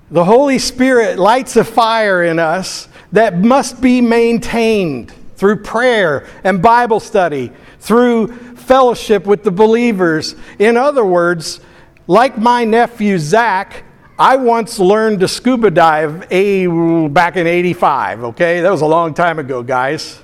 the 0.10 0.24
Holy 0.24 0.60
Spirit 0.60 1.20
lights 1.20 1.56
a 1.56 1.64
fire 1.64 2.24
in 2.24 2.40
us 2.40 2.88
that 3.12 3.38
must 3.38 3.82
be 3.82 4.02
maintained 4.02 5.14
through 5.36 5.58
prayer 5.64 6.28
and 6.44 6.62
Bible 6.62 7.00
study, 7.00 7.52
through 7.80 8.28
fellowship 8.56 9.26
with 9.26 9.44
the 9.44 9.52
believers. 9.52 10.36
In 10.60 10.78
other 10.78 11.06
words, 11.06 11.60
like 12.08 12.38
my 12.38 12.64
nephew 12.64 13.20
Zach, 13.20 13.84
I 14.18 14.38
once 14.38 14.80
learned 14.80 15.20
to 15.20 15.28
scuba 15.28 15.70
dive 15.70 16.26
a, 16.32 17.08
back 17.08 17.36
in 17.36 17.46
85, 17.46 18.24
okay? 18.24 18.62
That 18.62 18.72
was 18.72 18.82
a 18.82 18.88
long 18.88 19.14
time 19.14 19.40
ago, 19.40 19.62
guys. 19.62 20.20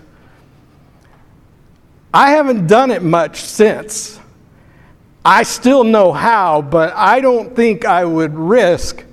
I 2.13 2.31
haven't 2.31 2.67
done 2.67 2.89
it 2.89 3.03
much 3.03 3.41
since. 3.41 4.19
I 5.25 5.43
still 5.43 5.83
know 5.83 6.11
how, 6.11 6.61
but 6.61 6.93
I 6.93 7.21
don't 7.21 7.55
think 7.55 7.85
I 7.85 8.03
would 8.03 8.35
risk 8.35 9.03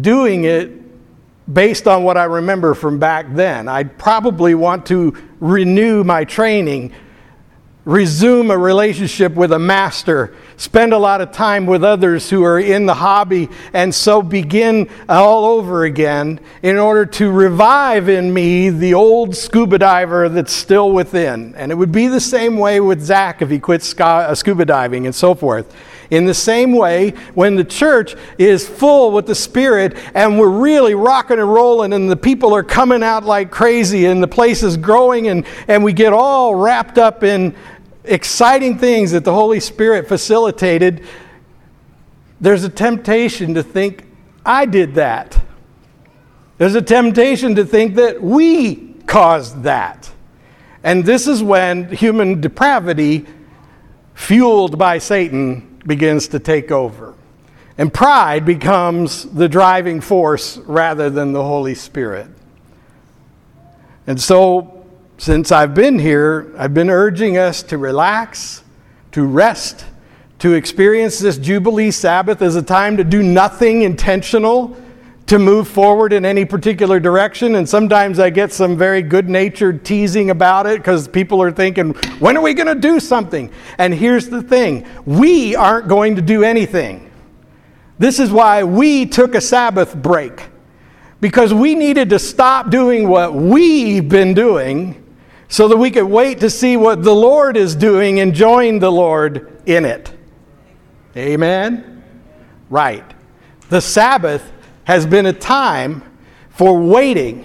doing 0.00 0.44
it 0.44 0.72
based 1.52 1.88
on 1.88 2.04
what 2.04 2.16
I 2.16 2.24
remember 2.24 2.74
from 2.74 2.98
back 2.98 3.26
then. 3.34 3.68
I'd 3.68 3.98
probably 3.98 4.54
want 4.54 4.86
to 4.86 5.16
renew 5.40 6.04
my 6.04 6.24
training 6.24 6.92
resume 7.88 8.50
a 8.50 8.58
relationship 8.58 9.32
with 9.34 9.50
a 9.50 9.58
master, 9.58 10.36
spend 10.58 10.92
a 10.92 10.98
lot 10.98 11.22
of 11.22 11.32
time 11.32 11.64
with 11.64 11.82
others 11.82 12.28
who 12.28 12.44
are 12.44 12.60
in 12.60 12.84
the 12.84 12.94
hobby, 12.94 13.48
and 13.72 13.94
so 13.94 14.20
begin 14.20 14.90
all 15.08 15.46
over 15.46 15.84
again 15.84 16.38
in 16.62 16.76
order 16.76 17.06
to 17.06 17.30
revive 17.30 18.08
in 18.08 18.34
me 18.34 18.68
the 18.68 18.92
old 18.92 19.34
scuba 19.34 19.78
diver 19.78 20.28
that's 20.28 20.52
still 20.52 20.92
within. 20.92 21.54
And 21.54 21.72
it 21.72 21.76
would 21.76 21.92
be 21.92 22.08
the 22.08 22.20
same 22.20 22.58
way 22.58 22.80
with 22.80 23.00
Zach 23.00 23.40
if 23.40 23.48
he 23.48 23.58
quit 23.58 23.98
uh, 24.00 24.34
scuba 24.34 24.66
diving 24.66 25.06
and 25.06 25.14
so 25.14 25.34
forth. 25.34 25.74
In 26.10 26.24
the 26.24 26.34
same 26.34 26.72
way, 26.72 27.10
when 27.34 27.54
the 27.54 27.64
church 27.64 28.14
is 28.38 28.66
full 28.66 29.12
with 29.12 29.26
the 29.26 29.34
Spirit 29.34 29.96
and 30.14 30.38
we're 30.38 30.48
really 30.48 30.94
rocking 30.94 31.38
and 31.38 31.52
rolling 31.52 31.92
and 31.92 32.10
the 32.10 32.16
people 32.16 32.54
are 32.54 32.62
coming 32.62 33.02
out 33.02 33.24
like 33.24 33.50
crazy 33.50 34.06
and 34.06 34.22
the 34.22 34.28
place 34.28 34.62
is 34.62 34.78
growing 34.78 35.28
and, 35.28 35.44
and 35.68 35.84
we 35.84 35.92
get 35.92 36.14
all 36.14 36.54
wrapped 36.54 36.96
up 36.96 37.22
in 37.22 37.54
exciting 38.08 38.78
things 38.78 39.12
that 39.12 39.24
the 39.24 39.32
Holy 39.32 39.60
Spirit 39.60 40.08
facilitated, 40.08 41.04
there's 42.40 42.64
a 42.64 42.68
temptation 42.68 43.54
to 43.54 43.62
think, 43.62 44.04
I 44.44 44.66
did 44.66 44.94
that. 44.94 45.40
There's 46.58 46.74
a 46.74 46.82
temptation 46.82 47.54
to 47.56 47.64
think 47.64 47.94
that 47.96 48.20
we 48.20 48.94
caused 49.06 49.62
that. 49.62 50.10
And 50.82 51.04
this 51.04 51.26
is 51.26 51.42
when 51.42 51.88
human 51.90 52.40
depravity, 52.40 53.26
fueled 54.14 54.78
by 54.78 54.98
Satan, 54.98 55.80
begins 55.86 56.28
to 56.28 56.38
take 56.38 56.70
over. 56.70 57.14
And 57.76 57.92
pride 57.92 58.44
becomes 58.44 59.24
the 59.24 59.48
driving 59.48 60.00
force 60.00 60.58
rather 60.58 61.10
than 61.10 61.32
the 61.32 61.42
Holy 61.42 61.74
Spirit. 61.74 62.28
And 64.06 64.20
so 64.20 64.77
since 65.18 65.50
I've 65.50 65.74
been 65.74 65.98
here, 65.98 66.54
I've 66.56 66.72
been 66.72 66.88
urging 66.88 67.36
us 67.38 67.64
to 67.64 67.76
relax, 67.76 68.62
to 69.10 69.26
rest, 69.26 69.84
to 70.38 70.54
experience 70.54 71.18
this 71.18 71.38
Jubilee 71.38 71.90
Sabbath 71.90 72.40
as 72.40 72.54
a 72.54 72.62
time 72.62 72.96
to 72.96 73.04
do 73.04 73.20
nothing 73.20 73.82
intentional, 73.82 74.76
to 75.26 75.40
move 75.40 75.66
forward 75.66 76.12
in 76.12 76.24
any 76.24 76.44
particular 76.44 77.00
direction. 77.00 77.56
And 77.56 77.68
sometimes 77.68 78.20
I 78.20 78.30
get 78.30 78.52
some 78.52 78.78
very 78.78 79.02
good 79.02 79.28
natured 79.28 79.84
teasing 79.84 80.30
about 80.30 80.66
it 80.66 80.78
because 80.78 81.08
people 81.08 81.42
are 81.42 81.50
thinking, 81.50 81.94
when 82.20 82.36
are 82.36 82.42
we 82.42 82.54
going 82.54 82.68
to 82.68 82.80
do 82.80 83.00
something? 83.00 83.50
And 83.78 83.92
here's 83.92 84.28
the 84.28 84.40
thing 84.40 84.86
we 85.04 85.56
aren't 85.56 85.88
going 85.88 86.14
to 86.14 86.22
do 86.22 86.44
anything. 86.44 87.10
This 87.98 88.20
is 88.20 88.30
why 88.30 88.62
we 88.62 89.04
took 89.04 89.34
a 89.34 89.40
Sabbath 89.40 89.96
break 89.96 90.46
because 91.20 91.52
we 91.52 91.74
needed 91.74 92.08
to 92.10 92.20
stop 92.20 92.70
doing 92.70 93.08
what 93.08 93.34
we've 93.34 94.08
been 94.08 94.32
doing 94.32 95.04
so 95.48 95.68
that 95.68 95.76
we 95.76 95.90
could 95.90 96.04
wait 96.04 96.40
to 96.40 96.50
see 96.50 96.76
what 96.76 97.02
the 97.02 97.14
Lord 97.14 97.56
is 97.56 97.74
doing 97.74 98.20
and 98.20 98.34
join 98.34 98.78
the 98.78 98.92
Lord 98.92 99.62
in 99.66 99.84
it. 99.84 100.12
Amen? 101.16 102.04
Right. 102.70 103.04
The 103.70 103.80
Sabbath 103.80 104.52
has 104.84 105.06
been 105.06 105.26
a 105.26 105.32
time 105.32 106.02
for 106.50 106.78
waiting 106.78 107.44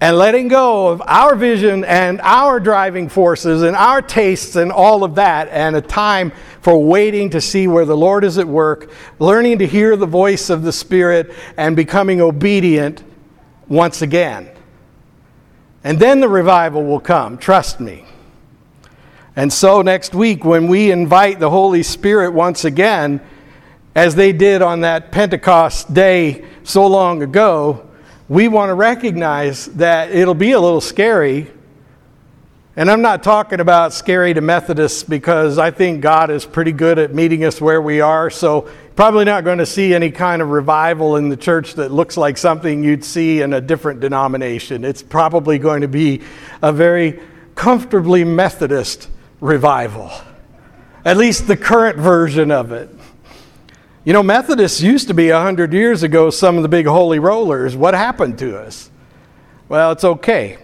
and 0.00 0.16
letting 0.18 0.48
go 0.48 0.88
of 0.88 1.02
our 1.06 1.34
vision 1.34 1.84
and 1.84 2.20
our 2.20 2.60
driving 2.60 3.08
forces 3.08 3.62
and 3.62 3.74
our 3.74 4.02
tastes 4.02 4.56
and 4.56 4.70
all 4.70 5.04
of 5.04 5.14
that, 5.14 5.48
and 5.48 5.74
a 5.74 5.80
time 5.80 6.32
for 6.60 6.84
waiting 6.84 7.30
to 7.30 7.40
see 7.40 7.66
where 7.66 7.86
the 7.86 7.96
Lord 7.96 8.22
is 8.22 8.36
at 8.36 8.46
work, 8.46 8.90
learning 9.18 9.58
to 9.60 9.66
hear 9.66 9.96
the 9.96 10.06
voice 10.06 10.50
of 10.50 10.62
the 10.62 10.72
Spirit, 10.72 11.32
and 11.56 11.74
becoming 11.74 12.20
obedient 12.20 13.02
once 13.68 14.02
again. 14.02 14.50
And 15.86 16.00
then 16.00 16.18
the 16.18 16.28
revival 16.28 16.82
will 16.82 16.98
come, 16.98 17.38
trust 17.38 17.78
me. 17.78 18.04
And 19.36 19.52
so 19.52 19.82
next 19.82 20.16
week, 20.16 20.44
when 20.44 20.66
we 20.66 20.90
invite 20.90 21.38
the 21.38 21.48
Holy 21.48 21.84
Spirit 21.84 22.32
once 22.32 22.64
again, 22.64 23.20
as 23.94 24.16
they 24.16 24.32
did 24.32 24.62
on 24.62 24.80
that 24.80 25.12
Pentecost 25.12 25.94
day 25.94 26.44
so 26.64 26.88
long 26.88 27.22
ago, 27.22 27.88
we 28.28 28.48
want 28.48 28.70
to 28.70 28.74
recognize 28.74 29.66
that 29.66 30.10
it'll 30.10 30.34
be 30.34 30.50
a 30.50 30.60
little 30.60 30.80
scary. 30.80 31.52
And 32.74 32.90
I'm 32.90 33.00
not 33.00 33.22
talking 33.22 33.60
about 33.60 33.92
scary 33.92 34.34
to 34.34 34.40
Methodists 34.40 35.04
because 35.04 35.56
I 35.56 35.70
think 35.70 36.00
God 36.00 36.32
is 36.32 36.44
pretty 36.44 36.72
good 36.72 36.98
at 36.98 37.14
meeting 37.14 37.44
us 37.44 37.60
where 37.60 37.80
we 37.80 38.00
are. 38.00 38.28
So 38.28 38.68
Probably 38.96 39.26
not 39.26 39.44
going 39.44 39.58
to 39.58 39.66
see 39.66 39.92
any 39.94 40.10
kind 40.10 40.40
of 40.40 40.48
revival 40.48 41.16
in 41.16 41.28
the 41.28 41.36
church 41.36 41.74
that 41.74 41.92
looks 41.92 42.16
like 42.16 42.38
something 42.38 42.82
you'd 42.82 43.04
see 43.04 43.42
in 43.42 43.52
a 43.52 43.60
different 43.60 44.00
denomination. 44.00 44.86
It's 44.86 45.02
probably 45.02 45.58
going 45.58 45.82
to 45.82 45.88
be 45.88 46.22
a 46.62 46.72
very 46.72 47.20
comfortably 47.54 48.24
Methodist 48.24 49.10
revival, 49.38 50.10
at 51.04 51.18
least 51.18 51.46
the 51.46 51.58
current 51.58 51.98
version 51.98 52.50
of 52.50 52.72
it. 52.72 52.88
You 54.06 54.14
know, 54.14 54.22
Methodists 54.22 54.80
used 54.80 55.08
to 55.08 55.14
be 55.14 55.30
100 55.30 55.74
years 55.74 56.02
ago 56.02 56.30
some 56.30 56.56
of 56.56 56.62
the 56.62 56.68
big 56.70 56.86
holy 56.86 57.18
rollers. 57.18 57.76
What 57.76 57.92
happened 57.92 58.38
to 58.38 58.58
us? 58.58 58.90
Well, 59.68 59.92
it's 59.92 60.04
okay. 60.04 60.56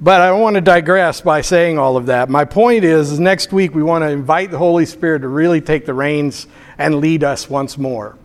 But 0.00 0.20
I 0.20 0.28
don't 0.28 0.40
want 0.40 0.54
to 0.54 0.60
digress 0.60 1.20
by 1.20 1.40
saying 1.40 1.78
all 1.78 1.96
of 1.96 2.06
that. 2.06 2.28
My 2.28 2.44
point 2.44 2.84
is, 2.84 3.12
is 3.12 3.20
next 3.20 3.52
week 3.52 3.74
we 3.74 3.82
want 3.82 4.02
to 4.02 4.08
invite 4.08 4.50
the 4.50 4.58
Holy 4.58 4.86
Spirit 4.86 5.20
to 5.20 5.28
really 5.28 5.60
take 5.60 5.86
the 5.86 5.94
reins 5.94 6.46
and 6.78 6.96
lead 6.96 7.22
us 7.22 7.48
once 7.48 7.78
more. 7.78 8.18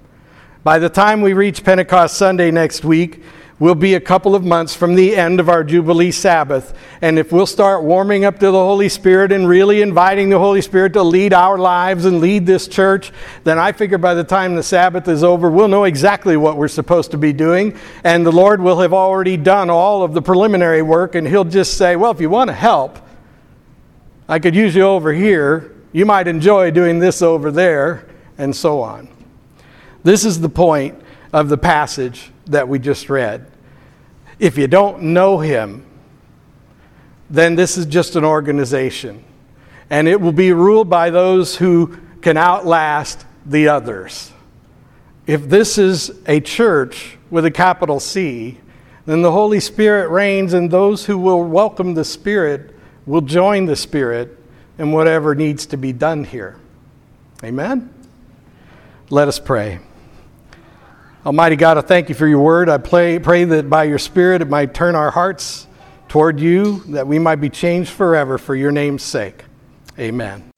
By 0.63 0.79
the 0.79 0.89
time 0.89 1.21
we 1.21 1.33
reach 1.33 1.63
Pentecost 1.63 2.17
Sunday 2.17 2.51
next 2.51 2.83
week, 2.83 3.23
will 3.59 3.75
be 3.75 3.93
a 3.93 3.99
couple 3.99 4.35
of 4.35 4.45
months 4.45 4.73
from 4.73 4.95
the 4.95 5.15
end 5.15 5.39
of 5.39 5.49
our 5.49 5.65
Jubilee 5.65 6.11
Sabbath. 6.11 6.73
And 7.01 7.19
if 7.19 7.31
we'll 7.33 7.45
start 7.45 7.83
warming 7.83 8.23
up 8.23 8.39
to 8.39 8.45
the 8.45 8.51
Holy 8.51 8.87
Spirit 8.87 9.33
and 9.33 9.47
really 9.47 9.81
inviting 9.81 10.29
the 10.29 10.39
Holy 10.39 10.61
Spirit 10.61 10.93
to 10.93 11.03
lead 11.03 11.33
our 11.33 11.57
lives 11.57 12.05
and 12.05 12.21
lead 12.21 12.45
this 12.45 12.69
church, 12.69 13.11
then 13.43 13.59
I 13.59 13.73
figure 13.73 13.97
by 13.97 14.13
the 14.13 14.23
time 14.23 14.55
the 14.55 14.63
Sabbath 14.63 15.09
is 15.09 15.23
over, 15.23 15.51
we'll 15.51 15.67
know 15.67 15.83
exactly 15.83 16.37
what 16.37 16.55
we're 16.55 16.69
supposed 16.69 17.11
to 17.11 17.17
be 17.17 17.33
doing. 17.33 17.77
And 18.05 18.25
the 18.25 18.31
Lord 18.31 18.61
will 18.61 18.79
have 18.79 18.93
already 18.93 19.35
done 19.35 19.69
all 19.69 20.03
of 20.03 20.13
the 20.13 20.21
preliminary 20.21 20.81
work, 20.81 21.15
and 21.15 21.27
He'll 21.27 21.43
just 21.43 21.77
say, 21.77 21.97
Well, 21.97 22.11
if 22.11 22.21
you 22.21 22.29
want 22.29 22.47
to 22.49 22.55
help, 22.55 22.97
I 24.29 24.39
could 24.39 24.55
use 24.55 24.73
you 24.73 24.83
over 24.83 25.11
here. 25.11 25.75
You 25.91 26.05
might 26.05 26.27
enjoy 26.27 26.71
doing 26.71 26.99
this 26.99 27.21
over 27.21 27.51
there, 27.51 28.07
and 28.37 28.55
so 28.55 28.81
on. 28.81 29.09
This 30.03 30.23
is 30.23 30.39
the 30.39 30.49
point 30.49 31.01
of 31.33 31.49
the 31.49 31.57
passage 31.57 32.31
that 32.49 32.67
we 32.67 32.79
just 32.79 33.09
read. 33.09 33.49
If 34.39 34.57
you 34.57 34.67
don't 34.67 35.01
know 35.01 35.39
him, 35.39 35.85
then 37.29 37.55
this 37.55 37.77
is 37.77 37.85
just 37.85 38.15
an 38.15 38.23
organization. 38.23 39.23
And 39.89 40.07
it 40.07 40.19
will 40.19 40.31
be 40.31 40.51
ruled 40.53 40.89
by 40.89 41.09
those 41.09 41.55
who 41.55 41.97
can 42.21 42.37
outlast 42.37 43.25
the 43.45 43.69
others. 43.69 44.31
If 45.27 45.47
this 45.47 45.77
is 45.77 46.11
a 46.25 46.39
church 46.39 47.17
with 47.29 47.45
a 47.45 47.51
capital 47.51 47.99
C, 47.99 48.57
then 49.05 49.21
the 49.21 49.31
Holy 49.31 49.59
Spirit 49.59 50.09
reigns, 50.09 50.53
and 50.53 50.69
those 50.69 51.05
who 51.05 51.17
will 51.17 51.43
welcome 51.43 51.93
the 51.93 52.03
Spirit 52.03 52.75
will 53.05 53.21
join 53.21 53.65
the 53.65 53.75
Spirit 53.75 54.37
in 54.77 54.91
whatever 54.91 55.35
needs 55.35 55.65
to 55.67 55.77
be 55.77 55.91
done 55.91 56.23
here. 56.23 56.57
Amen? 57.43 57.93
Let 59.09 59.27
us 59.27 59.39
pray. 59.39 59.79
Almighty 61.25 61.57
God, 61.57 61.77
I 61.77 61.81
thank 61.81 62.07
you 62.07 62.15
for 62.15 62.27
your 62.27 62.39
word. 62.39 62.69
I 62.69 62.77
pray, 62.77 63.19
pray 63.19 63.43
that 63.43 63.69
by 63.69 63.83
your 63.83 63.99
Spirit 63.99 64.41
it 64.41 64.47
might 64.47 64.73
turn 64.73 64.95
our 64.95 65.11
hearts 65.11 65.67
toward 66.07 66.39
you, 66.39 66.79
that 66.87 67.07
we 67.07 67.19
might 67.19 67.35
be 67.35 67.49
changed 67.49 67.91
forever 67.91 68.37
for 68.37 68.55
your 68.55 68.71
name's 68.71 69.03
sake. 69.03 69.43
Amen. 69.99 70.49